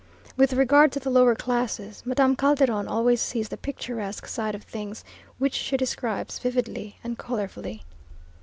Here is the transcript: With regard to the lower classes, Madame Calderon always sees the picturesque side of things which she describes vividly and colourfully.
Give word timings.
With 0.35 0.53
regard 0.53 0.91
to 0.93 0.99
the 0.99 1.11
lower 1.11 1.35
classes, 1.35 2.01
Madame 2.07 2.35
Calderon 2.35 2.87
always 2.87 3.21
sees 3.21 3.49
the 3.49 3.55
picturesque 3.55 4.25
side 4.25 4.55
of 4.55 4.63
things 4.63 5.03
which 5.37 5.53
she 5.53 5.77
describes 5.77 6.39
vividly 6.39 6.97
and 7.03 7.19
colourfully. 7.19 7.83